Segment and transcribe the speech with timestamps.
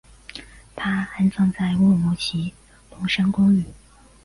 [0.75, 2.55] 他安葬在乌鲁木齐
[2.89, 3.63] 东山公墓。